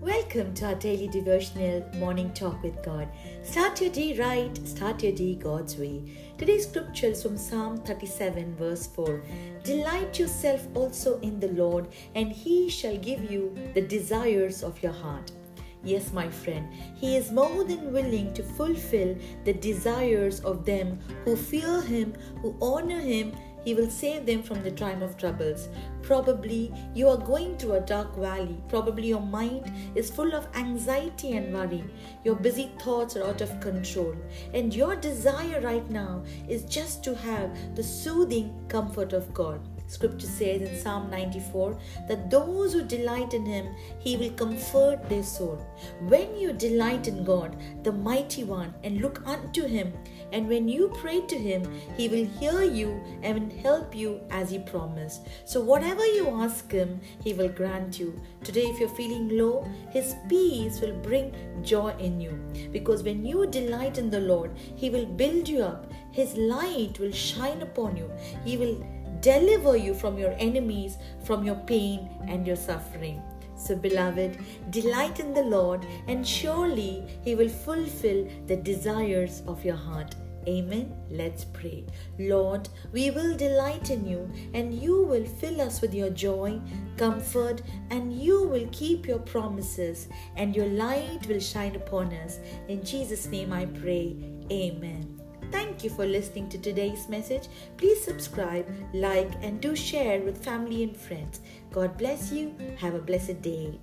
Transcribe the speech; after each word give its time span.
Welcome 0.00 0.52
to 0.54 0.66
our 0.66 0.74
daily 0.74 1.06
devotional 1.06 1.88
morning 1.94 2.32
talk 2.32 2.60
with 2.60 2.82
God. 2.82 3.08
Start 3.44 3.80
your 3.80 3.90
day 3.90 4.18
right, 4.18 4.50
start 4.66 5.00
your 5.00 5.12
day 5.12 5.36
God's 5.36 5.76
way. 5.76 6.02
Today's 6.36 6.66
scripture 6.66 7.06
is 7.06 7.22
from 7.22 7.38
Psalm 7.38 7.76
37, 7.76 8.56
verse 8.56 8.88
4. 8.88 9.22
Delight 9.62 10.18
yourself 10.18 10.66
also 10.74 11.20
in 11.20 11.38
the 11.38 11.52
Lord, 11.52 11.86
and 12.16 12.32
he 12.32 12.68
shall 12.68 12.96
give 12.96 13.30
you 13.30 13.56
the 13.74 13.82
desires 13.82 14.64
of 14.64 14.82
your 14.82 14.90
heart. 14.92 15.30
Yes, 15.84 16.12
my 16.12 16.28
friend, 16.28 16.68
He 16.96 17.16
is 17.16 17.30
more 17.30 17.62
than 17.62 17.92
willing 17.92 18.34
to 18.34 18.42
fulfill 18.42 19.16
the 19.44 19.52
desires 19.52 20.40
of 20.40 20.64
them 20.64 20.98
who 21.24 21.36
fear 21.36 21.80
Him, 21.82 22.14
who 22.42 22.56
honor 22.60 22.98
Him, 22.98 23.32
he 23.64 23.74
will 23.74 23.90
save 23.90 24.26
them 24.26 24.42
from 24.42 24.62
the 24.62 24.70
time 24.70 25.02
of 25.02 25.16
troubles. 25.16 25.68
Probably 26.02 26.72
you 26.94 27.08
are 27.08 27.16
going 27.16 27.56
through 27.56 27.74
a 27.74 27.80
dark 27.80 28.16
valley. 28.16 28.56
Probably 28.68 29.08
your 29.08 29.20
mind 29.20 29.72
is 29.94 30.10
full 30.10 30.34
of 30.34 30.48
anxiety 30.54 31.32
and 31.32 31.52
worry. 31.52 31.84
Your 32.24 32.34
busy 32.34 32.70
thoughts 32.78 33.16
are 33.16 33.26
out 33.26 33.40
of 33.40 33.60
control. 33.60 34.14
And 34.54 34.74
your 34.74 34.96
desire 34.96 35.60
right 35.60 35.88
now 35.90 36.24
is 36.48 36.64
just 36.64 37.04
to 37.04 37.14
have 37.14 37.76
the 37.76 37.82
soothing 37.82 38.64
comfort 38.68 39.12
of 39.12 39.32
God. 39.34 39.60
Scripture 39.88 40.26
says 40.26 40.60
in 40.60 40.78
Psalm 40.78 41.10
94 41.10 41.78
that 42.08 42.30
those 42.30 42.74
who 42.74 42.82
delight 42.82 43.32
in 43.32 43.44
Him, 43.46 43.74
He 43.98 44.16
will 44.16 44.30
comfort 44.30 45.08
their 45.08 45.22
soul. 45.22 45.64
When 46.02 46.36
you 46.36 46.52
delight 46.52 47.08
in 47.08 47.24
God, 47.24 47.56
the 47.82 47.92
Mighty 47.92 48.44
One, 48.44 48.74
and 48.84 49.00
look 49.00 49.22
unto 49.26 49.66
Him, 49.66 49.92
and 50.30 50.46
when 50.46 50.68
you 50.68 50.92
pray 51.00 51.22
to 51.22 51.38
Him, 51.38 51.62
He 51.96 52.08
will 52.08 52.26
hear 52.38 52.62
you 52.62 53.02
and 53.22 53.50
help 53.50 53.96
you 53.96 54.20
as 54.30 54.50
He 54.50 54.58
promised. 54.58 55.26
So, 55.46 55.60
whatever 55.60 56.04
you 56.04 56.28
ask 56.28 56.70
Him, 56.70 57.00
He 57.24 57.32
will 57.32 57.48
grant 57.48 57.98
you. 57.98 58.20
Today, 58.44 58.66
if 58.66 58.78
you're 58.78 58.90
feeling 58.90 59.36
low, 59.38 59.66
His 59.90 60.14
peace 60.28 60.80
will 60.82 60.94
bring 61.00 61.34
joy 61.62 61.94
in 61.98 62.20
you. 62.20 62.38
Because 62.72 63.02
when 63.02 63.24
you 63.24 63.46
delight 63.46 63.96
in 63.96 64.10
the 64.10 64.20
Lord, 64.20 64.50
He 64.76 64.90
will 64.90 65.06
build 65.06 65.48
you 65.48 65.62
up, 65.62 65.90
His 66.12 66.36
light 66.36 66.98
will 66.98 67.12
shine 67.12 67.62
upon 67.62 67.96
you. 67.96 68.10
He 68.44 68.58
will 68.58 68.84
deliver 69.20 69.76
you 69.76 69.94
from 69.94 70.18
your 70.18 70.34
enemies, 70.38 70.96
from 71.24 71.44
your 71.44 71.56
pain 71.56 72.08
and 72.26 72.46
your 72.46 72.56
suffering. 72.56 73.22
So, 73.56 73.74
beloved, 73.74 74.38
delight 74.70 75.18
in 75.18 75.34
the 75.34 75.42
Lord, 75.42 75.84
and 76.06 76.26
surely 76.26 77.02
He 77.24 77.34
will 77.34 77.48
fulfill 77.48 78.28
the 78.46 78.56
desires 78.56 79.42
of 79.48 79.64
your 79.64 79.76
heart. 79.76 80.14
Amen. 80.46 80.94
Let's 81.10 81.44
pray. 81.44 81.84
Lord, 82.18 82.68
we 82.92 83.10
will 83.10 83.36
delight 83.36 83.90
in 83.90 84.06
you, 84.06 84.30
and 84.54 84.72
you 84.72 85.02
will 85.02 85.26
fill 85.26 85.60
us 85.60 85.80
with 85.82 85.92
your 85.92 86.10
joy, 86.10 86.60
comfort, 86.96 87.60
and 87.90 88.12
you 88.12 88.44
will 88.44 88.68
keep 88.72 89.06
your 89.06 89.18
promises, 89.18 90.08
and 90.36 90.56
your 90.56 90.68
light 90.68 91.26
will 91.28 91.40
shine 91.40 91.76
upon 91.76 92.14
us. 92.14 92.38
In 92.68 92.84
Jesus' 92.84 93.26
name 93.26 93.52
I 93.52 93.66
pray. 93.66 94.16
Amen. 94.50 95.17
Thank 95.50 95.84
you 95.84 95.90
for 95.90 96.06
listening 96.06 96.48
to 96.50 96.58
today's 96.58 97.08
message. 97.08 97.48
Please 97.76 98.02
subscribe, 98.02 98.66
like, 98.92 99.30
and 99.42 99.60
do 99.60 99.74
share 99.74 100.20
with 100.20 100.44
family 100.44 100.82
and 100.82 100.96
friends. 100.96 101.40
God 101.72 101.96
bless 101.96 102.32
you. 102.32 102.54
Have 102.78 102.94
a 102.94 103.00
blessed 103.00 103.40
day. 103.42 103.78